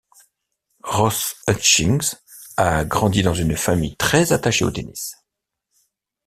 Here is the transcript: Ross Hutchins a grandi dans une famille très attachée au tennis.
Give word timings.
Ross 0.81 1.35
Hutchins 1.47 2.15
a 2.57 2.83
grandi 2.85 3.21
dans 3.21 3.35
une 3.35 3.55
famille 3.55 3.95
très 3.97 4.33
attachée 4.33 4.65
au 4.65 4.71
tennis. 4.71 5.13